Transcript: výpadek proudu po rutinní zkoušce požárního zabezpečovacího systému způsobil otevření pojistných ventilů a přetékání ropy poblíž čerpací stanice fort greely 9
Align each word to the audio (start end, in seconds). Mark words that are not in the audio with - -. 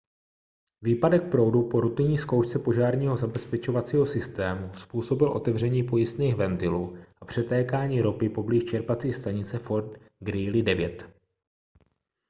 výpadek 0.81 1.31
proudu 1.31 1.69
po 1.69 1.81
rutinní 1.81 2.17
zkoušce 2.17 2.59
požárního 2.59 3.17
zabezpečovacího 3.17 4.05
systému 4.05 4.73
způsobil 4.77 5.29
otevření 5.29 5.83
pojistných 5.83 6.35
ventilů 6.35 6.97
a 7.21 7.25
přetékání 7.25 8.01
ropy 8.01 8.29
poblíž 8.29 8.63
čerpací 8.63 9.13
stanice 9.13 9.59
fort 9.59 9.99
greely 10.19 10.63
9 10.63 11.09